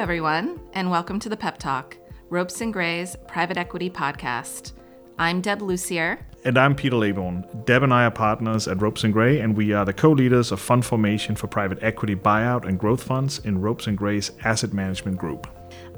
everyone, 0.00 0.58
and 0.72 0.90
welcome 0.90 1.20
to 1.20 1.28
the 1.28 1.36
Pep 1.36 1.58
Talk, 1.58 1.94
Ropes 2.30 2.62
and 2.62 2.72
Gray's 2.72 3.16
private 3.28 3.58
equity 3.58 3.90
podcast. 3.90 4.72
I'm 5.18 5.42
Deb 5.42 5.60
Lucier. 5.60 6.18
And 6.42 6.56
I'm 6.56 6.74
Peter 6.74 6.96
Laybourn. 6.96 7.66
Deb 7.66 7.82
and 7.82 7.92
I 7.92 8.06
are 8.06 8.10
partners 8.10 8.66
at 8.66 8.80
Ropes 8.80 9.04
and 9.04 9.12
Gray, 9.12 9.40
and 9.40 9.54
we 9.54 9.74
are 9.74 9.84
the 9.84 9.92
co-leaders 9.92 10.52
of 10.52 10.58
fund 10.58 10.86
formation 10.86 11.36
for 11.36 11.48
private 11.48 11.82
equity 11.82 12.14
buyout 12.14 12.66
and 12.66 12.78
growth 12.78 13.02
funds 13.02 13.40
in 13.40 13.60
Ropes 13.60 13.88
and 13.88 13.98
Gray's 13.98 14.30
asset 14.42 14.72
management 14.72 15.18
group. 15.18 15.46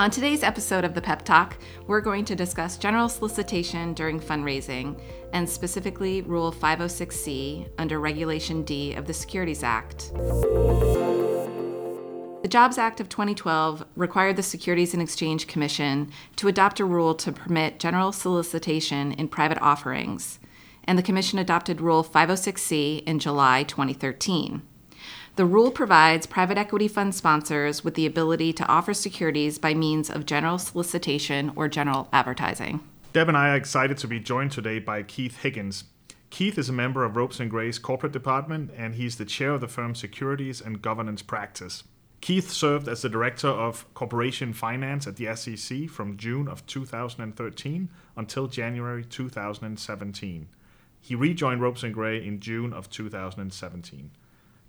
On 0.00 0.10
today's 0.10 0.42
episode 0.42 0.84
of 0.84 0.94
the 0.94 1.00
Pep 1.00 1.24
Talk, 1.24 1.56
we're 1.86 2.00
going 2.00 2.24
to 2.24 2.34
discuss 2.34 2.78
general 2.78 3.08
solicitation 3.08 3.94
during 3.94 4.18
fundraising, 4.18 5.00
and 5.32 5.48
specifically 5.48 6.22
Rule 6.22 6.50
506C 6.50 7.70
under 7.78 8.00
Regulation 8.00 8.64
D 8.64 8.94
of 8.94 9.06
the 9.06 9.14
Securities 9.14 9.62
Act. 9.62 10.10
The 12.42 12.48
Jobs 12.48 12.76
Act 12.76 12.98
of 12.98 13.08
2012 13.08 13.84
required 13.94 14.34
the 14.34 14.42
Securities 14.42 14.92
and 14.94 15.00
Exchange 15.00 15.46
Commission 15.46 16.10
to 16.34 16.48
adopt 16.48 16.80
a 16.80 16.84
rule 16.84 17.14
to 17.14 17.30
permit 17.30 17.78
general 17.78 18.10
solicitation 18.10 19.12
in 19.12 19.28
private 19.28 19.62
offerings, 19.62 20.40
and 20.82 20.98
the 20.98 21.04
Commission 21.04 21.38
adopted 21.38 21.80
Rule 21.80 22.02
506C 22.02 23.04
in 23.04 23.20
July 23.20 23.62
2013. 23.62 24.60
The 25.36 25.46
rule 25.46 25.70
provides 25.70 26.26
private 26.26 26.58
equity 26.58 26.88
fund 26.88 27.14
sponsors 27.14 27.84
with 27.84 27.94
the 27.94 28.06
ability 28.06 28.52
to 28.54 28.66
offer 28.66 28.92
securities 28.92 29.60
by 29.60 29.72
means 29.72 30.10
of 30.10 30.26
general 30.26 30.58
solicitation 30.58 31.52
or 31.54 31.68
general 31.68 32.08
advertising. 32.12 32.80
Deb 33.12 33.28
and 33.28 33.36
I 33.36 33.50
are 33.50 33.56
excited 33.56 33.98
to 33.98 34.08
be 34.08 34.18
joined 34.18 34.50
today 34.50 34.80
by 34.80 35.04
Keith 35.04 35.42
Higgins. 35.42 35.84
Keith 36.30 36.58
is 36.58 36.68
a 36.68 36.72
member 36.72 37.04
of 37.04 37.14
Ropes 37.14 37.38
and 37.38 37.48
Gray's 37.48 37.78
corporate 37.78 38.12
department, 38.12 38.72
and 38.76 38.96
he's 38.96 39.16
the 39.16 39.24
chair 39.24 39.52
of 39.52 39.60
the 39.60 39.68
firm's 39.68 40.00
securities 40.00 40.60
and 40.60 40.82
governance 40.82 41.22
practice. 41.22 41.84
Keith 42.22 42.52
served 42.52 42.86
as 42.86 43.02
the 43.02 43.08
director 43.08 43.48
of 43.48 43.92
corporation 43.94 44.52
finance 44.52 45.08
at 45.08 45.16
the 45.16 45.34
SEC 45.34 45.88
from 45.88 46.16
June 46.16 46.46
of 46.46 46.64
2013 46.68 47.88
until 48.16 48.46
January 48.46 49.04
2017. 49.04 50.46
He 51.00 51.16
rejoined 51.16 51.60
Ropes 51.60 51.82
and 51.82 51.92
Gray 51.92 52.24
in 52.24 52.38
June 52.38 52.72
of 52.72 52.88
2017. 52.90 54.12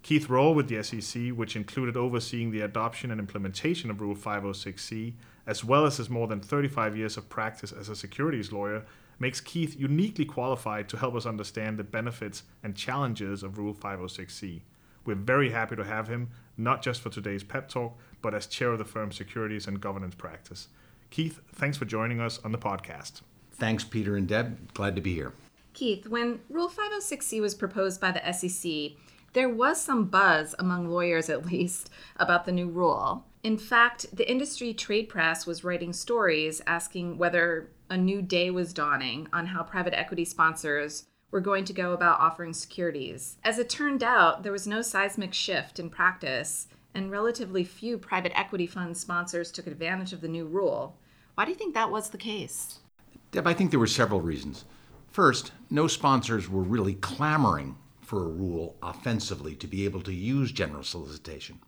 Keith's 0.01 0.31
role 0.31 0.55
with 0.55 0.67
the 0.67 0.81
SEC, 0.81 1.27
which 1.27 1.55
included 1.55 1.95
overseeing 1.95 2.49
the 2.49 2.61
adoption 2.61 3.11
and 3.11 3.19
implementation 3.19 3.91
of 3.91 4.01
Rule 4.01 4.15
506C, 4.15 5.13
as 5.45 5.63
well 5.63 5.85
as 5.85 5.97
his 5.97 6.09
more 6.09 6.25
than 6.25 6.41
35 6.41 6.97
years 6.97 7.17
of 7.17 7.29
practice 7.29 7.71
as 7.71 7.87
a 7.87 7.95
securities 7.95 8.51
lawyer, 8.51 8.83
makes 9.19 9.39
Keith 9.39 9.79
uniquely 9.79 10.25
qualified 10.25 10.89
to 10.89 10.97
help 10.97 11.13
us 11.13 11.27
understand 11.27 11.77
the 11.77 11.83
benefits 11.83 12.41
and 12.63 12.75
challenges 12.75 13.43
of 13.43 13.59
Rule 13.59 13.75
506C. 13.75 14.61
We're 15.05 15.15
very 15.15 15.51
happy 15.51 15.75
to 15.75 15.83
have 15.83 16.07
him, 16.07 16.29
not 16.57 16.81
just 16.81 17.01
for 17.01 17.09
today's 17.09 17.43
pep 17.43 17.69
talk, 17.69 17.97
but 18.21 18.33
as 18.33 18.47
chair 18.47 18.71
of 18.71 18.77
the 18.77 18.85
firm's 18.85 19.17
securities 19.17 19.67
and 19.67 19.81
governance 19.81 20.15
practice. 20.15 20.67
Keith, 21.09 21.41
thanks 21.53 21.77
for 21.77 21.85
joining 21.85 22.19
us 22.19 22.39
on 22.43 22.51
the 22.51 22.57
podcast. 22.57 23.21
Thanks, 23.51 23.83
Peter 23.83 24.15
and 24.15 24.27
Deb. 24.27 24.73
Glad 24.73 24.95
to 24.95 25.01
be 25.01 25.13
here. 25.13 25.33
Keith, 25.73 26.07
when 26.07 26.39
Rule 26.49 26.69
506C 26.69 27.41
was 27.41 27.55
proposed 27.55 27.99
by 27.99 28.11
the 28.11 28.33
SEC, 28.33 28.97
there 29.33 29.49
was 29.49 29.81
some 29.81 30.05
buzz 30.05 30.55
among 30.59 30.87
lawyers, 30.89 31.29
at 31.29 31.45
least, 31.45 31.89
about 32.17 32.45
the 32.45 32.51
new 32.51 32.69
rule. 32.69 33.25
In 33.43 33.57
fact, 33.57 34.15
the 34.15 34.29
industry 34.29 34.73
trade 34.73 35.09
press 35.09 35.45
was 35.45 35.63
writing 35.63 35.91
stories 35.91 36.61
asking 36.65 37.17
whether 37.17 37.69
a 37.89 37.97
new 37.97 38.21
day 38.21 38.51
was 38.51 38.73
dawning 38.73 39.27
on 39.33 39.47
how 39.47 39.63
private 39.63 39.93
equity 39.93 40.23
sponsors 40.23 41.05
were 41.33 41.41
going 41.41 41.65
to 41.65 41.73
go 41.73 41.93
about 41.93 42.19
offering 42.19 42.53
securities. 42.53 43.37
As 43.43 43.57
it 43.57 43.67
turned 43.67 44.03
out, 44.03 44.43
there 44.43 44.51
was 44.51 44.67
no 44.67 44.83
seismic 44.83 45.33
shift 45.33 45.79
in 45.79 45.89
practice, 45.89 46.67
and 46.93 47.09
relatively 47.09 47.63
few 47.63 47.97
private 47.97 48.37
equity 48.37 48.67
fund 48.67 48.95
sponsors 48.95 49.51
took 49.51 49.65
advantage 49.65 50.13
of 50.13 50.21
the 50.21 50.27
new 50.27 50.45
rule. 50.45 50.95
Why 51.33 51.45
do 51.45 51.51
you 51.51 51.57
think 51.57 51.73
that 51.73 51.89
was 51.89 52.11
the 52.11 52.19
case? 52.19 52.81
Deb, 53.31 53.47
I 53.47 53.53
think 53.55 53.71
there 53.71 53.79
were 53.79 53.87
several 53.87 54.21
reasons. 54.21 54.65
First, 55.09 55.53
no 55.71 55.87
sponsors 55.87 56.47
were 56.47 56.61
really 56.61 56.93
clamoring 56.93 57.77
for 58.01 58.25
a 58.25 58.29
rule 58.29 58.75
offensively 58.83 59.55
to 59.55 59.65
be 59.65 59.85
able 59.85 60.01
to 60.01 60.13
use 60.13 60.51
general 60.51 60.83
solicitation. 60.83 61.59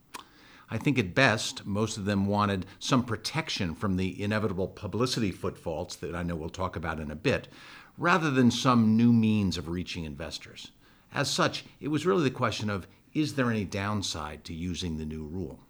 I 0.69 0.77
think 0.77 0.99
at 0.99 1.15
best, 1.15 1.65
most 1.65 1.97
of 1.97 2.05
them 2.05 2.27
wanted 2.27 2.67
some 2.77 3.03
protection 3.03 3.73
from 3.73 3.97
the 3.97 4.21
inevitable 4.21 4.67
publicity 4.67 5.31
footfalls 5.31 5.95
that 5.97 6.15
I 6.15 6.21
know 6.21 6.35
we'll 6.35 6.49
talk 6.49 6.75
about 6.75 6.99
in 6.99 7.09
a 7.09 7.15
bit, 7.15 7.47
rather 7.97 8.29
than 8.29 8.51
some 8.51 8.97
new 8.97 9.13
means 9.13 9.57
of 9.57 9.67
reaching 9.67 10.03
investors. 10.03 10.71
As 11.13 11.29
such, 11.29 11.65
it 11.79 11.87
was 11.87 12.05
really 12.05 12.23
the 12.23 12.31
question 12.31 12.69
of 12.69 12.87
is 13.13 13.35
there 13.35 13.49
any 13.49 13.63
downside 13.63 14.43
to 14.43 14.53
using 14.53 14.97
the 14.97 15.05
new 15.05 15.23
rule? 15.23 15.61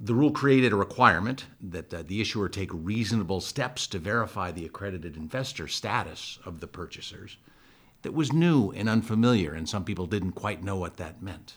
The 0.00 0.14
rule 0.14 0.32
created 0.32 0.72
a 0.72 0.76
requirement 0.76 1.44
that 1.60 1.92
uh, 1.92 2.02
the 2.04 2.20
issuer 2.20 2.48
take 2.48 2.70
reasonable 2.72 3.40
steps 3.40 3.86
to 3.88 3.98
verify 3.98 4.50
the 4.50 4.64
accredited 4.64 5.16
investor 5.16 5.68
status 5.68 6.38
of 6.44 6.60
the 6.60 6.66
purchasers. 6.66 7.36
That 8.02 8.14
was 8.14 8.32
new 8.32 8.70
and 8.70 8.88
unfamiliar, 8.88 9.52
and 9.52 9.68
some 9.68 9.84
people 9.84 10.06
didn't 10.06 10.32
quite 10.32 10.64
know 10.64 10.76
what 10.76 10.96
that 10.96 11.22
meant. 11.22 11.54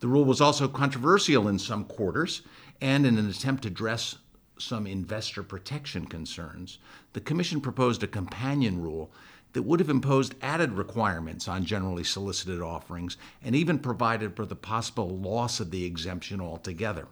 The 0.00 0.08
rule 0.08 0.24
was 0.24 0.40
also 0.40 0.68
controversial 0.68 1.48
in 1.48 1.58
some 1.58 1.84
quarters, 1.84 2.42
and 2.80 3.04
in 3.04 3.18
an 3.18 3.28
attempt 3.28 3.64
to 3.64 3.68
address 3.68 4.18
some 4.58 4.86
investor 4.86 5.42
protection 5.42 6.06
concerns, 6.06 6.78
the 7.12 7.20
Commission 7.20 7.60
proposed 7.60 8.02
a 8.02 8.06
companion 8.06 8.80
rule 8.80 9.10
that 9.52 9.62
would 9.62 9.80
have 9.80 9.90
imposed 9.90 10.34
added 10.42 10.72
requirements 10.72 11.48
on 11.48 11.64
generally 11.64 12.04
solicited 12.04 12.60
offerings 12.60 13.16
and 13.42 13.54
even 13.54 13.78
provided 13.78 14.34
for 14.34 14.44
the 14.44 14.56
possible 14.56 15.16
loss 15.16 15.60
of 15.60 15.70
the 15.70 15.84
exemption 15.84 16.40
altogether. 16.40 17.06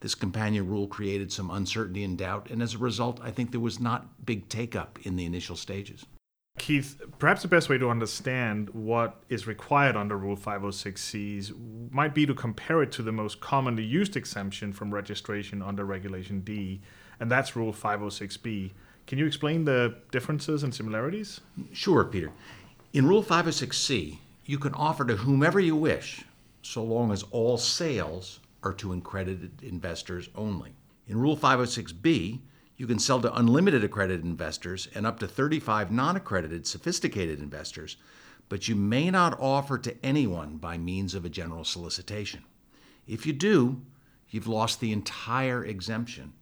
This 0.00 0.14
companion 0.14 0.68
rule 0.68 0.86
created 0.86 1.32
some 1.32 1.50
uncertainty 1.50 2.04
and 2.04 2.16
doubt, 2.16 2.50
and 2.50 2.62
as 2.62 2.74
a 2.74 2.78
result, 2.78 3.20
I 3.22 3.30
think 3.30 3.50
there 3.50 3.60
was 3.60 3.80
not 3.80 4.24
big 4.24 4.48
take 4.48 4.76
up 4.76 4.98
in 5.02 5.16
the 5.16 5.24
initial 5.24 5.56
stages. 5.56 6.06
Keith, 6.58 7.00
perhaps 7.18 7.42
the 7.42 7.48
best 7.48 7.68
way 7.68 7.78
to 7.78 7.88
understand 7.88 8.70
what 8.70 9.22
is 9.28 9.46
required 9.46 9.96
under 9.96 10.16
Rule 10.16 10.36
506Cs 10.36 11.52
might 11.90 12.14
be 12.14 12.26
to 12.26 12.34
compare 12.34 12.82
it 12.82 12.92
to 12.92 13.02
the 13.02 13.12
most 13.12 13.40
commonly 13.40 13.84
used 13.84 14.16
exemption 14.16 14.72
from 14.72 14.92
registration 14.92 15.62
under 15.62 15.84
Regulation 15.84 16.40
D, 16.40 16.80
and 17.20 17.30
that's 17.30 17.56
Rule 17.56 17.72
506B. 17.72 18.72
Can 19.06 19.18
you 19.18 19.26
explain 19.26 19.64
the 19.64 19.96
differences 20.10 20.62
and 20.62 20.74
similarities? 20.74 21.40
Sure, 21.72 22.04
Peter. 22.04 22.30
In 22.92 23.06
Rule 23.06 23.22
506C, 23.22 24.18
you 24.44 24.58
can 24.58 24.74
offer 24.74 25.04
to 25.04 25.16
whomever 25.16 25.60
you 25.60 25.76
wish, 25.76 26.24
so 26.62 26.82
long 26.82 27.12
as 27.12 27.22
all 27.30 27.56
sales 27.56 28.40
are 28.62 28.72
to 28.74 28.92
accredited 28.92 29.62
investors 29.62 30.28
only. 30.34 30.72
In 31.06 31.18
Rule 31.18 31.36
506B, 31.36 32.40
you 32.78 32.86
can 32.86 32.98
sell 32.98 33.20
to 33.20 33.34
unlimited 33.36 33.82
accredited 33.82 34.24
investors 34.24 34.88
and 34.94 35.04
up 35.04 35.18
to 35.18 35.26
35 35.26 35.90
non 35.90 36.16
accredited 36.16 36.64
sophisticated 36.66 37.40
investors, 37.40 37.96
but 38.48 38.68
you 38.68 38.76
may 38.76 39.10
not 39.10 39.38
offer 39.40 39.76
to 39.78 39.96
anyone 40.02 40.56
by 40.56 40.78
means 40.78 41.12
of 41.12 41.24
a 41.24 41.28
general 41.28 41.64
solicitation. 41.64 42.44
If 43.06 43.26
you 43.26 43.32
do, 43.32 43.82
you've 44.30 44.46
lost 44.46 44.80
the 44.80 44.92
entire 44.92 45.64
exemption. 45.64 46.32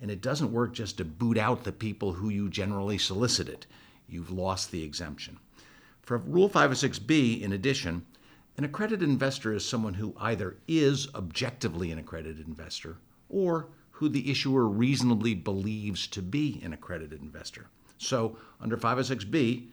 And 0.00 0.10
it 0.10 0.22
doesn't 0.22 0.50
work 0.50 0.72
just 0.72 0.96
to 0.96 1.04
boot 1.04 1.38
out 1.38 1.62
the 1.62 1.72
people 1.72 2.14
who 2.14 2.28
you 2.28 2.48
generally 2.48 2.98
solicited. 2.98 3.66
You've 4.08 4.32
lost 4.32 4.72
the 4.72 4.82
exemption. 4.82 5.38
For 6.00 6.18
Rule 6.18 6.50
506B, 6.50 7.40
in 7.40 7.52
addition, 7.52 8.04
an 8.56 8.64
accredited 8.64 9.08
investor 9.08 9.52
is 9.52 9.64
someone 9.64 9.94
who 9.94 10.16
either 10.18 10.56
is 10.66 11.06
objectively 11.14 11.92
an 11.92 11.98
accredited 11.98 12.48
investor 12.48 12.96
or 13.28 13.68
who 14.02 14.08
the 14.08 14.32
issuer 14.32 14.66
reasonably 14.66 15.32
believes 15.32 16.08
to 16.08 16.20
be 16.20 16.60
an 16.64 16.72
accredited 16.72 17.22
investor. 17.22 17.68
So, 17.98 18.36
under 18.60 18.76
506B, 18.76 19.68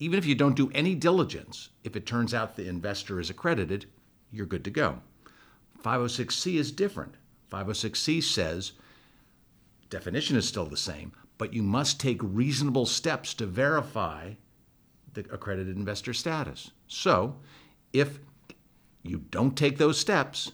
even 0.00 0.18
if 0.18 0.26
you 0.26 0.34
don't 0.34 0.56
do 0.56 0.68
any 0.74 0.96
diligence, 0.96 1.68
if 1.84 1.94
it 1.94 2.04
turns 2.04 2.34
out 2.34 2.56
the 2.56 2.66
investor 2.66 3.20
is 3.20 3.30
accredited, 3.30 3.86
you're 4.32 4.46
good 4.46 4.64
to 4.64 4.70
go. 4.70 4.98
506C 5.84 6.56
is 6.56 6.72
different. 6.72 7.14
506C 7.52 8.20
says 8.20 8.72
definition 9.90 10.36
is 10.36 10.48
still 10.48 10.66
the 10.66 10.76
same, 10.76 11.12
but 11.38 11.54
you 11.54 11.62
must 11.62 12.00
take 12.00 12.18
reasonable 12.20 12.84
steps 12.84 13.32
to 13.34 13.46
verify 13.46 14.32
the 15.14 15.20
accredited 15.30 15.76
investor 15.76 16.12
status. 16.12 16.72
So, 16.88 17.36
if 17.92 18.18
you 19.04 19.18
don't 19.30 19.56
take 19.56 19.78
those 19.78 20.00
steps, 20.00 20.50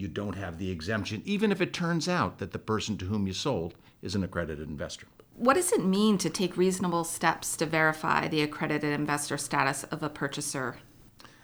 you 0.00 0.08
don't 0.08 0.36
have 0.36 0.58
the 0.58 0.70
exemption, 0.70 1.22
even 1.24 1.52
if 1.52 1.60
it 1.60 1.72
turns 1.72 2.08
out 2.08 2.38
that 2.38 2.52
the 2.52 2.58
person 2.58 2.96
to 2.98 3.06
whom 3.06 3.26
you 3.26 3.32
sold 3.32 3.74
is 4.02 4.14
an 4.14 4.22
accredited 4.22 4.68
investor. 4.68 5.06
What 5.34 5.54
does 5.54 5.72
it 5.72 5.84
mean 5.84 6.18
to 6.18 6.30
take 6.30 6.56
reasonable 6.56 7.04
steps 7.04 7.56
to 7.58 7.66
verify 7.66 8.26
the 8.26 8.42
accredited 8.42 8.92
investor 8.92 9.36
status 9.36 9.84
of 9.84 10.02
a 10.02 10.08
purchaser? 10.08 10.78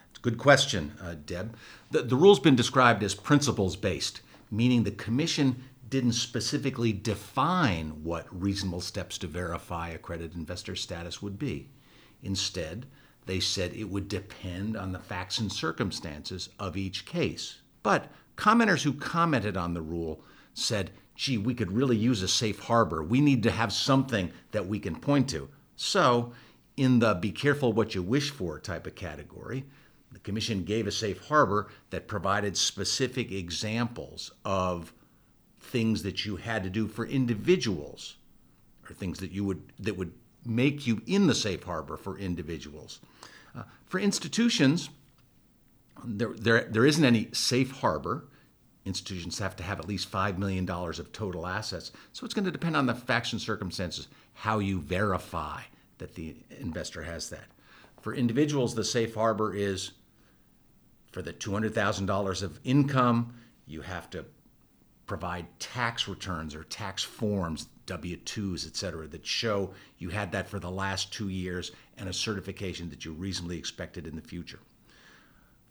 It's 0.09 0.19
a 0.19 0.21
good 0.21 0.37
question, 0.37 0.93
uh, 1.01 1.15
Deb. 1.25 1.55
The, 1.91 2.01
the 2.01 2.15
rule's 2.15 2.39
been 2.39 2.55
described 2.55 3.03
as 3.03 3.15
principles 3.15 3.75
based, 3.75 4.21
meaning 4.51 4.83
the 4.83 4.91
Commission 4.91 5.63
didn't 5.87 6.13
specifically 6.13 6.91
define 6.91 8.03
what 8.03 8.27
reasonable 8.29 8.81
steps 8.81 9.17
to 9.19 9.27
verify 9.27 9.89
accredited 9.89 10.35
investor 10.35 10.75
status 10.75 11.21
would 11.21 11.39
be. 11.39 11.69
Instead, 12.23 12.85
they 13.25 13.39
said 13.39 13.73
it 13.73 13.89
would 13.89 14.07
depend 14.07 14.75
on 14.75 14.91
the 14.91 14.99
facts 14.99 15.39
and 15.39 15.51
circumstances 15.51 16.49
of 16.59 16.75
each 16.75 17.05
case. 17.05 17.61
But 17.85 18.07
Commenters 18.35 18.81
who 18.81 18.93
commented 18.93 19.55
on 19.55 19.75
the 19.75 19.81
rule 19.83 20.19
said 20.55 20.89
gee, 21.13 21.37
we 21.37 21.53
could 21.53 21.71
really 21.71 21.95
use 21.95 22.23
a 22.23 22.27
safe 22.27 22.57
harbor. 22.57 23.03
We 23.03 23.21
need 23.21 23.43
to 23.43 23.51
have 23.51 23.71
something 23.71 24.31
that 24.53 24.65
we 24.65 24.79
can 24.79 24.95
point 24.95 25.29
to. 25.29 25.49
So, 25.75 26.33
in 26.75 26.97
the 26.97 27.13
be 27.13 27.31
careful 27.31 27.73
what 27.73 27.93
you 27.93 28.01
wish 28.01 28.31
for 28.31 28.59
type 28.59 28.87
of 28.87 28.95
category, 28.95 29.65
the 30.11 30.19
Commission 30.19 30.63
gave 30.63 30.87
a 30.87 30.91
safe 30.91 31.27
harbor 31.27 31.67
that 31.91 32.07
provided 32.07 32.57
specific 32.57 33.31
examples 33.31 34.31
of 34.43 34.91
things 35.59 36.01
that 36.01 36.25
you 36.25 36.37
had 36.37 36.63
to 36.63 36.71
do 36.71 36.87
for 36.87 37.05
individuals 37.05 38.15
or 38.89 38.95
things 38.95 39.19
that 39.19 39.31
you 39.31 39.45
would 39.45 39.61
that 39.77 39.95
would 39.95 40.11
make 40.43 40.87
you 40.87 41.03
in 41.05 41.27
the 41.27 41.35
safe 41.35 41.61
harbor 41.61 41.97
for 41.97 42.17
individuals. 42.17 42.99
Uh, 43.55 43.61
for 43.85 43.99
institutions, 43.99 44.89
there, 46.03 46.33
there, 46.33 46.67
there 46.69 46.85
isn't 46.85 47.03
any 47.03 47.29
safe 47.31 47.71
harbor. 47.71 48.27
Institutions 48.85 49.39
have 49.39 49.55
to 49.55 49.63
have 49.63 49.79
at 49.79 49.87
least 49.87 50.11
$5 50.11 50.37
million 50.37 50.69
of 50.69 51.11
total 51.11 51.47
assets. 51.47 51.91
So 52.13 52.25
it's 52.25 52.33
going 52.33 52.45
to 52.45 52.51
depend 52.51 52.77
on 52.77 52.85
the 52.85 52.93
facts 52.93 53.31
and 53.31 53.41
circumstances 53.41 54.07
how 54.33 54.59
you 54.59 54.79
verify 54.79 55.61
that 55.97 56.15
the 56.15 56.35
investor 56.59 57.03
has 57.03 57.29
that. 57.29 57.45
For 58.01 58.13
individuals, 58.13 58.75
the 58.75 58.83
safe 58.83 59.15
harbor 59.15 59.55
is 59.55 59.91
for 61.11 61.21
the 61.21 61.33
$200,000 61.33 62.43
of 62.43 62.59
income, 62.65 63.33
you 63.65 63.81
have 63.81 64.09
to 64.11 64.25
provide 65.05 65.45
tax 65.59 66.07
returns 66.07 66.53
or 66.53 66.63
tax 66.65 67.03
forms, 67.03 67.67
W 67.85 68.17
2s, 68.17 68.67
et 68.67 68.75
cetera, 68.75 69.07
that 69.07 69.25
show 69.25 69.71
you 69.97 70.09
had 70.09 70.31
that 70.33 70.49
for 70.49 70.59
the 70.59 70.69
last 70.69 71.13
two 71.13 71.29
years 71.29 71.71
and 71.97 72.09
a 72.09 72.13
certification 72.13 72.89
that 72.89 73.05
you 73.05 73.13
reasonably 73.13 73.57
expected 73.57 74.07
in 74.07 74.15
the 74.15 74.21
future. 74.21 74.59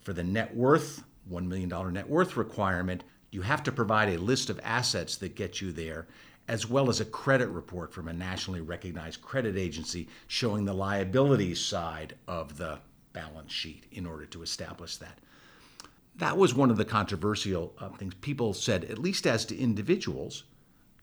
For 0.05 0.12
the 0.12 0.23
net 0.23 0.55
worth, 0.55 1.03
$1 1.31 1.47
million 1.47 1.93
net 1.93 2.09
worth 2.09 2.37
requirement, 2.37 3.03
you 3.31 3.43
have 3.43 3.62
to 3.65 3.73
provide 3.73 4.11
a 4.11 4.21
list 4.21 4.51
of 4.51 4.61
assets 4.62 5.17
that 5.17 5.35
get 5.35 5.61
you 5.61 5.73
there, 5.73 6.06
as 6.47 6.69
well 6.69 6.91
as 6.91 7.01
a 7.01 7.06
credit 7.06 7.49
report 7.49 7.93
from 7.93 8.06
a 8.09 8.12
nationally 8.12 8.61
recognized 8.61 9.23
credit 9.23 9.56
agency 9.56 10.06
showing 10.27 10.67
the 10.67 10.75
liabilities 10.75 11.59
side 11.59 12.15
of 12.29 12.59
the 12.59 12.79
balance 13.15 13.51
sheet 13.51 13.87
in 13.93 14.05
order 14.05 14.27
to 14.27 14.43
establish 14.43 14.99
that. 14.99 15.19
That 16.17 16.37
was 16.37 16.55
one 16.55 16.71
of 16.71 16.77
the 16.77 16.85
controversial 16.85 17.75
uh, 17.79 17.89
things. 17.89 18.15
People 18.21 18.53
said, 18.53 18.85
at 18.85 18.99
least 18.99 19.27
as 19.27 19.47
to 19.47 19.59
individuals, 19.59 20.45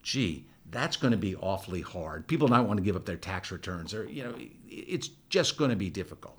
gee, 0.03 0.45
that's 0.69 0.95
going 0.95 1.11
to 1.11 1.17
be 1.17 1.35
awfully 1.35 1.81
hard. 1.81 2.27
People 2.27 2.47
don't 2.47 2.67
want 2.67 2.77
to 2.77 2.83
give 2.83 2.95
up 2.95 3.05
their 3.05 3.17
tax 3.17 3.51
returns, 3.51 3.95
or, 3.95 4.05
you 4.05 4.23
know, 4.23 4.35
it's 4.69 5.09
just 5.29 5.57
going 5.57 5.71
to 5.71 5.75
be 5.75 5.89
difficult. 5.89 6.37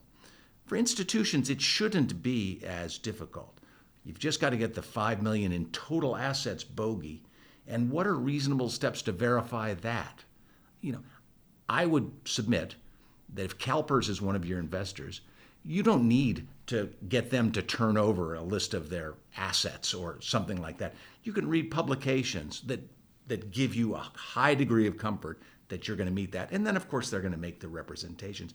For 0.67 0.76
institutions, 0.76 1.50
it 1.50 1.61
shouldn't 1.61 2.23
be 2.23 2.62
as 2.64 2.99
difficult. 2.99 3.59
You've 4.05 4.19
just 4.19 4.41
got 4.41 4.50
to 4.50 4.56
get 4.56 4.75
the 4.75 4.82
5 4.82 5.23
million 5.23 5.53
in 5.53 5.67
total 5.67 6.17
assets 6.17 6.64
bogey. 6.64 7.23
And 7.67 7.91
what 7.91 8.06
are 8.06 8.14
reasonable 8.14 8.69
steps 8.69 9.03
to 9.03 9.12
verify 9.12 9.75
that? 9.75 10.25
You 10.81 10.93
know, 10.93 11.03
I 11.69 11.87
would 11.87 12.11
submit 12.25 12.75
that 13.35 13.44
if 13.44 13.59
CalPERS 13.59 14.09
is 14.09 14.20
one 14.20 14.37
of 14.37 14.44
your 14.44 14.59
investors, 14.59 15.20
you 15.64 15.82
don't 15.82 16.09
need 16.09 16.49
to 16.67 16.93
get 17.09 17.31
them 17.31 17.53
to 17.53 17.62
turn 17.62 17.97
over 17.97 18.35
a 18.35 18.43
list 18.43 18.75
of 18.75 18.91
their 18.91 19.14
assets 19.37 19.94
or 19.94 20.20
something 20.20 20.61
like 20.61 20.79
that. 20.79 20.94
You 21.23 21.32
can 21.32 21.49
read 21.49 21.70
publications 21.70 22.62
that 22.62 22.81
that 23.29 23.53
give 23.53 23.75
you 23.75 23.94
a 23.94 24.11
high 24.14 24.55
degree 24.55 24.87
of 24.87 24.99
comfort 24.99 25.41
that 25.69 25.87
you're 25.87 25.97
going 25.97 26.09
to 26.09 26.14
meet 26.14 26.32
that. 26.32 26.50
And 26.50 26.67
then 26.67 26.76
of 26.76 26.88
course 26.88 27.09
they're 27.09 27.20
going 27.20 27.32
to 27.32 27.38
make 27.38 27.61
the 27.61 27.69
representations. 27.69 28.53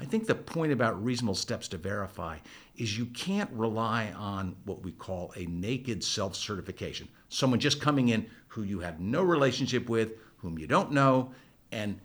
I 0.00 0.04
think 0.04 0.26
the 0.26 0.34
point 0.34 0.72
about 0.72 1.02
reasonable 1.04 1.34
steps 1.34 1.68
to 1.68 1.76
verify 1.76 2.38
is 2.76 2.96
you 2.96 3.06
can't 3.06 3.50
rely 3.52 4.12
on 4.16 4.56
what 4.64 4.82
we 4.82 4.92
call 4.92 5.32
a 5.36 5.46
naked 5.46 6.02
self 6.02 6.34
certification. 6.34 7.08
Someone 7.28 7.60
just 7.60 7.80
coming 7.80 8.08
in 8.08 8.26
who 8.48 8.62
you 8.62 8.80
have 8.80 9.00
no 9.00 9.22
relationship 9.22 9.88
with, 9.88 10.12
whom 10.38 10.58
you 10.58 10.66
don't 10.66 10.92
know, 10.92 11.32
and 11.70 11.98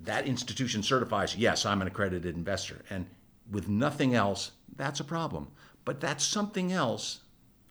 that 0.00 0.26
institution 0.26 0.82
certifies, 0.82 1.36
yes, 1.36 1.66
I'm 1.66 1.80
an 1.80 1.88
accredited 1.88 2.36
investor. 2.36 2.82
And 2.90 3.06
with 3.50 3.68
nothing 3.68 4.14
else, 4.14 4.52
that's 4.76 5.00
a 5.00 5.04
problem. 5.04 5.48
But 5.84 6.00
that's 6.00 6.24
something 6.24 6.72
else. 6.72 7.20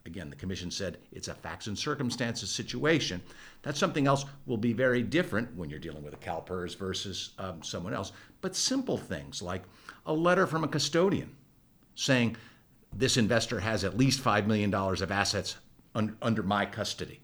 Again, 0.06 0.30
the 0.30 0.36
commission 0.36 0.70
said 0.70 0.98
it's 1.14 1.30
a 1.30 1.34
facts 1.34 1.68
and 1.68 1.78
circumstances 1.78 2.50
situation. 2.50 3.22
That's 3.62 3.80
something 3.80 4.06
else 4.06 4.26
will 4.46 4.58
be 4.58 4.74
very 4.74 5.02
different 5.02 5.56
when 5.56 5.70
you're 5.70 5.80
dealing 5.80 6.04
with 6.04 6.14
a 6.14 6.18
CalPERS 6.18 6.78
versus 6.78 7.32
um, 7.40 7.64
someone 7.64 7.94
else. 7.94 8.12
But 8.42 8.56
simple 8.56 8.98
things 8.98 9.42
like 9.42 9.64
a 10.06 10.14
letter 10.14 10.46
from 10.46 10.66
a 10.66 10.68
custodian 10.68 11.34
saying 11.96 12.36
this 12.92 13.16
investor 13.16 13.62
has 13.62 13.86
at 13.86 13.98
least 13.98 14.22
$5 14.22 14.46
million 14.46 14.74
of 14.74 15.12
assets 15.12 15.56
un- 15.96 16.18
under 16.22 16.44
my 16.44 16.66
custody. 16.66 17.22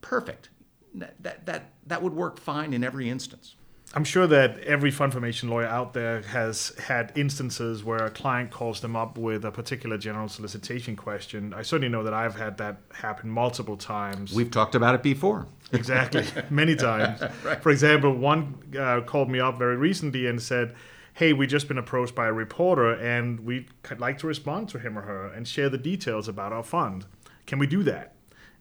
Perfect. 0.00 0.48
That, 0.94 1.22
that, 1.22 1.44
that, 1.44 1.72
that 1.86 2.02
would 2.02 2.14
work 2.14 2.40
fine 2.40 2.72
in 2.72 2.82
every 2.82 3.10
instance. 3.10 3.54
I'm 3.94 4.04
sure 4.04 4.26
that 4.26 4.58
every 4.60 4.90
fund 4.90 5.12
formation 5.12 5.48
lawyer 5.48 5.66
out 5.66 5.94
there 5.94 6.20
has 6.22 6.74
had 6.78 7.10
instances 7.16 7.82
where 7.82 8.04
a 8.04 8.10
client 8.10 8.50
calls 8.50 8.80
them 8.80 8.94
up 8.94 9.16
with 9.16 9.46
a 9.46 9.50
particular 9.50 9.96
general 9.96 10.28
solicitation 10.28 10.94
question. 10.94 11.54
I 11.54 11.62
certainly 11.62 11.88
know 11.88 12.02
that 12.02 12.12
I've 12.12 12.36
had 12.36 12.58
that 12.58 12.80
happen 12.92 13.30
multiple 13.30 13.78
times. 13.78 14.34
We've 14.34 14.50
talked 14.50 14.74
about 14.74 14.94
it 14.94 15.02
before. 15.02 15.46
Exactly, 15.72 16.24
many 16.50 16.76
times. 16.76 17.22
right. 17.44 17.62
For 17.62 17.70
example, 17.70 18.12
one 18.12 18.54
uh, 18.78 19.00
called 19.00 19.30
me 19.30 19.40
up 19.40 19.58
very 19.58 19.76
recently 19.76 20.26
and 20.26 20.40
said, 20.40 20.74
Hey, 21.14 21.32
we've 21.32 21.48
just 21.48 21.66
been 21.66 21.78
approached 21.78 22.14
by 22.14 22.26
a 22.28 22.32
reporter 22.32 22.92
and 22.92 23.40
we'd 23.40 23.68
like 23.96 24.18
to 24.18 24.26
respond 24.26 24.68
to 24.68 24.78
him 24.78 24.96
or 24.96 25.02
her 25.02 25.26
and 25.26 25.48
share 25.48 25.68
the 25.68 25.78
details 25.78 26.28
about 26.28 26.52
our 26.52 26.62
fund. 26.62 27.06
Can 27.46 27.58
we 27.58 27.66
do 27.66 27.82
that? 27.84 28.14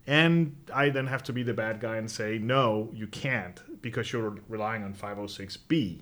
And 0.07 0.55
I 0.73 0.89
then 0.89 1.07
have 1.07 1.21
to 1.23 1.33
be 1.33 1.43
the 1.43 1.53
bad 1.53 1.81
guy 1.81 1.97
and 1.97 2.09
say, 2.09 2.37
no, 2.37 2.89
you 2.93 3.07
can't 3.07 3.61
because 3.81 4.13
you're 4.13 4.37
relying 4.47 4.83
on 4.83 4.93
506B. 4.93 5.99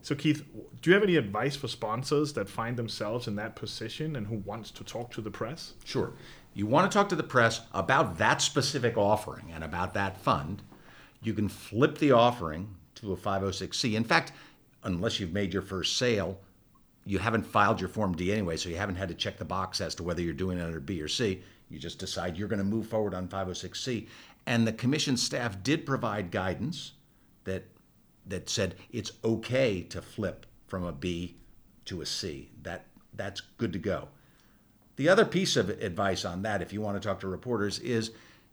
So, 0.00 0.14
Keith, 0.14 0.44
do 0.80 0.90
you 0.90 0.94
have 0.94 1.02
any 1.02 1.16
advice 1.16 1.56
for 1.56 1.66
sponsors 1.66 2.32
that 2.34 2.48
find 2.48 2.76
themselves 2.76 3.26
in 3.26 3.34
that 3.36 3.56
position 3.56 4.14
and 4.14 4.28
who 4.28 4.36
wants 4.36 4.70
to 4.70 4.84
talk 4.84 5.10
to 5.12 5.20
the 5.20 5.30
press? 5.30 5.74
Sure. 5.84 6.12
You 6.54 6.66
want 6.66 6.90
to 6.90 6.96
talk 6.96 7.08
to 7.08 7.16
the 7.16 7.24
press 7.24 7.62
about 7.74 8.16
that 8.18 8.40
specific 8.40 8.96
offering 8.96 9.50
and 9.52 9.64
about 9.64 9.92
that 9.94 10.16
fund. 10.18 10.62
You 11.20 11.34
can 11.34 11.48
flip 11.48 11.98
the 11.98 12.12
offering 12.12 12.76
to 12.96 13.12
a 13.12 13.16
506C. 13.16 13.94
In 13.94 14.04
fact, 14.04 14.32
unless 14.84 15.18
you've 15.18 15.32
made 15.32 15.52
your 15.52 15.62
first 15.62 15.96
sale, 15.96 16.38
you 17.04 17.18
haven't 17.18 17.44
filed 17.44 17.80
your 17.80 17.88
Form 17.88 18.14
D 18.14 18.32
anyway, 18.32 18.56
so 18.56 18.68
you 18.68 18.76
haven't 18.76 18.96
had 18.96 19.08
to 19.08 19.14
check 19.14 19.36
the 19.36 19.44
box 19.44 19.80
as 19.80 19.94
to 19.96 20.04
whether 20.04 20.22
you're 20.22 20.32
doing 20.32 20.58
it 20.58 20.62
under 20.62 20.80
B 20.80 21.02
or 21.02 21.08
C. 21.08 21.42
You 21.68 21.78
just 21.78 21.98
decide 21.98 22.36
you're 22.36 22.48
going 22.48 22.58
to 22.58 22.64
move 22.64 22.88
forward 22.88 23.14
on 23.14 23.28
506C. 23.28 24.08
And 24.46 24.66
the 24.66 24.72
commission 24.72 25.16
staff 25.16 25.62
did 25.62 25.84
provide 25.84 26.30
guidance 26.30 26.92
that 27.44 27.64
that 28.26 28.48
said 28.50 28.74
it's 28.90 29.12
okay 29.24 29.80
to 29.82 30.02
flip 30.02 30.46
from 30.66 30.84
a 30.84 30.92
B 30.92 31.36
to 31.86 32.00
a 32.02 32.06
C. 32.06 32.50
That 32.62 32.86
that's 33.14 33.40
good 33.40 33.72
to 33.72 33.78
go. 33.78 34.08
The 34.96 35.08
other 35.08 35.24
piece 35.24 35.56
of 35.56 35.70
advice 35.70 36.24
on 36.24 36.42
that, 36.42 36.60
if 36.60 36.72
you 36.72 36.80
want 36.80 37.00
to 37.00 37.06
talk 37.06 37.20
to 37.20 37.28
reporters, 37.28 37.78
is 37.78 38.10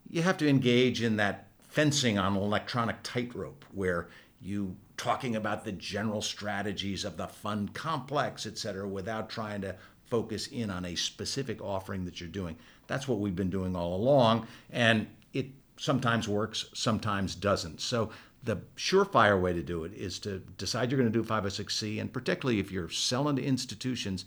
you 0.09 0.21
have 0.21 0.37
to 0.37 0.47
engage 0.47 1.01
in 1.01 1.17
that 1.17 1.47
fencing 1.63 2.17
on 2.17 2.35
an 2.35 2.41
electronic 2.41 2.97
tightrope 3.03 3.65
where 3.73 4.07
you 4.41 4.75
talking 4.97 5.35
about 5.35 5.65
the 5.65 5.71
general 5.71 6.21
strategies 6.21 7.03
of 7.03 7.17
the 7.17 7.27
fund 7.27 7.73
complex, 7.73 8.45
et 8.45 8.57
cetera, 8.57 8.87
without 8.87 9.29
trying 9.29 9.61
to 9.61 9.75
focus 10.09 10.47
in 10.47 10.69
on 10.69 10.85
a 10.85 10.95
specific 10.95 11.61
offering 11.61 12.05
that 12.05 12.19
you're 12.19 12.29
doing. 12.29 12.55
That's 12.87 13.07
what 13.07 13.19
we've 13.19 13.35
been 13.35 13.49
doing 13.49 13.75
all 13.75 13.95
along, 13.95 14.47
and 14.71 15.07
it 15.33 15.47
sometimes 15.77 16.27
works, 16.27 16.65
sometimes 16.73 17.35
doesn't. 17.35 17.81
So 17.81 18.11
the 18.43 18.57
surefire 18.77 19.41
way 19.41 19.53
to 19.53 19.63
do 19.63 19.83
it 19.83 19.93
is 19.93 20.19
to 20.19 20.39
decide 20.57 20.91
you're 20.91 20.99
going 20.99 21.11
to 21.11 21.21
do 21.21 21.27
506C, 21.27 21.99
and 21.99 22.13
particularly 22.13 22.59
if 22.59 22.71
you're 22.71 22.89
selling 22.89 23.35
to 23.37 23.43
institutions, 23.43 24.25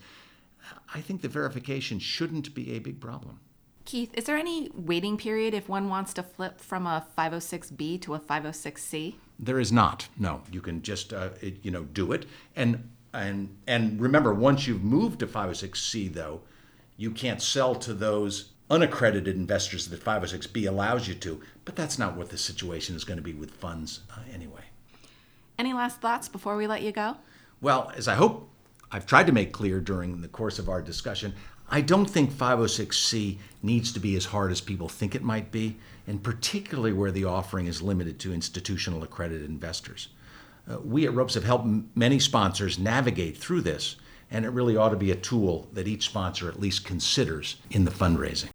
I 0.92 1.00
think 1.00 1.22
the 1.22 1.28
verification 1.28 1.98
shouldn't 1.98 2.54
be 2.54 2.72
a 2.72 2.80
big 2.80 3.00
problem. 3.00 3.40
Keith, 3.84 4.10
is 4.12 4.24
there 4.24 4.36
any 4.36 4.70
waiting 4.74 5.16
period 5.16 5.54
if 5.54 5.66
one 5.68 5.88
wants 5.88 6.12
to 6.14 6.22
flip 6.22 6.60
from 6.60 6.86
a 6.86 7.06
506B 7.16 8.02
to 8.02 8.14
a 8.14 8.18
506C? 8.18 9.14
There 9.38 9.58
is 9.58 9.72
not. 9.72 10.08
No, 10.18 10.42
you 10.52 10.60
can 10.60 10.82
just 10.82 11.12
uh, 11.12 11.30
it, 11.40 11.64
you 11.64 11.70
know 11.70 11.84
do 11.84 12.12
it, 12.12 12.26
and 12.54 12.90
and 13.18 13.56
and 13.66 14.00
remember, 14.00 14.32
once 14.32 14.66
you've 14.66 14.84
moved 14.84 15.20
to 15.20 15.26
506C, 15.26 16.12
though, 16.12 16.40
you 16.96 17.10
can't 17.10 17.42
sell 17.42 17.74
to 17.76 17.94
those 17.94 18.50
unaccredited 18.70 19.34
investors 19.34 19.88
that 19.88 20.04
506B 20.04 20.68
allows 20.68 21.08
you 21.08 21.14
to. 21.14 21.40
But 21.64 21.76
that's 21.76 21.98
not 21.98 22.16
what 22.16 22.30
the 22.30 22.38
situation 22.38 22.96
is 22.96 23.04
going 23.04 23.16
to 23.16 23.22
be 23.22 23.32
with 23.32 23.50
funds 23.52 24.00
uh, 24.10 24.20
anyway. 24.32 24.62
Any 25.58 25.72
last 25.72 26.00
thoughts 26.00 26.28
before 26.28 26.56
we 26.56 26.66
let 26.66 26.82
you 26.82 26.92
go? 26.92 27.16
Well, 27.60 27.92
as 27.96 28.08
I 28.08 28.14
hope 28.14 28.48
I've 28.92 29.06
tried 29.06 29.26
to 29.26 29.32
make 29.32 29.52
clear 29.52 29.80
during 29.80 30.20
the 30.20 30.28
course 30.28 30.58
of 30.58 30.68
our 30.68 30.80
discussion, 30.80 31.34
I 31.70 31.80
don't 31.80 32.08
think 32.08 32.30
506C 32.30 33.38
needs 33.62 33.92
to 33.92 34.00
be 34.00 34.16
as 34.16 34.26
hard 34.26 34.52
as 34.52 34.60
people 34.60 34.88
think 34.88 35.14
it 35.14 35.22
might 35.22 35.50
be, 35.50 35.76
and 36.06 36.22
particularly 36.22 36.92
where 36.92 37.10
the 37.10 37.24
offering 37.24 37.66
is 37.66 37.82
limited 37.82 38.18
to 38.20 38.32
institutional 38.32 39.02
accredited 39.02 39.48
investors. 39.50 40.08
Uh, 40.68 40.78
we 40.80 41.06
at 41.06 41.14
Ropes 41.14 41.34
have 41.34 41.44
helped 41.44 41.64
m- 41.64 41.90
many 41.94 42.18
sponsors 42.18 42.78
navigate 42.78 43.36
through 43.36 43.62
this, 43.62 43.96
and 44.30 44.44
it 44.44 44.50
really 44.50 44.76
ought 44.76 44.90
to 44.90 44.96
be 44.96 45.10
a 45.10 45.16
tool 45.16 45.68
that 45.72 45.88
each 45.88 46.04
sponsor 46.04 46.48
at 46.48 46.60
least 46.60 46.84
considers 46.84 47.56
in 47.70 47.84
the 47.84 47.90
fundraising. 47.90 48.50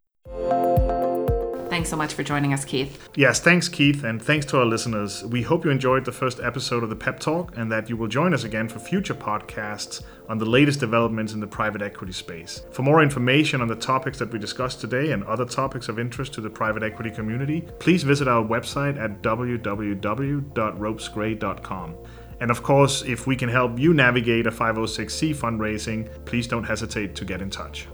Thanks 1.84 1.92
so 1.92 1.98
much 1.98 2.13
for 2.13 2.24
joining 2.24 2.54
us, 2.54 2.63
Keith. 2.63 3.10
Yes, 3.13 3.42
thanks, 3.42 3.68
Keith, 3.68 4.06
and 4.06 4.22
thanks 4.22 4.46
to 4.46 4.58
our 4.58 4.63
listeners. 4.63 5.25
We 5.25 5.42
hope 5.42 5.66
you 5.66 5.72
enjoyed 5.72 6.06
the 6.06 6.13
first 6.13 6.40
episode 6.40 6.82
of 6.82 6.90
the 6.90 6.96
Pep 6.96 7.20
Talk 7.20 7.58
and 7.58 7.70
that 7.74 7.90
you 7.90 7.98
will 7.98 8.08
join 8.08 8.34
us 8.34 8.46
again 8.46 8.70
for 8.70 8.80
future 8.80 9.13
podcasts 9.13 10.02
on 10.30 10.38
the 10.38 10.46
latest 10.46 10.80
developments 10.80 11.34
in 11.34 11.42
the 11.42 11.48
private 11.48 11.82
equity 11.82 12.13
space. 12.13 12.66
For 12.72 12.84
more 12.84 13.04
information 13.04 13.60
on 13.60 13.68
the 13.68 13.75
topics 13.75 14.18
that 14.20 14.32
we 14.32 14.40
discussed 14.40 14.80
today 14.80 15.12
and 15.12 15.25
other 15.25 15.44
topics 15.44 15.90
of 15.90 16.00
interest 16.00 16.32
to 16.36 16.42
the 16.42 16.50
private 16.50 16.84
equity 16.84 17.12
community, 17.12 17.68
please 17.80 18.04
visit 18.04 18.30
our 18.30 18.46
website 18.46 18.98
at 18.98 19.22
www.ropesgray.com. 19.22 21.96
And 22.40 22.50
of 22.50 22.63
course, 22.63 23.02
if 23.02 23.28
we 23.28 23.36
can 23.36 23.50
help 23.50 23.78
you 23.78 23.94
navigate 23.94 24.48
a 24.48 24.52
506c 24.52 25.36
fundraising, 25.36 26.08
please 26.24 26.48
don't 26.48 26.63
hesitate 26.63 27.13
to 27.16 27.25
get 27.25 27.42
in 27.42 27.50
touch. 27.50 27.90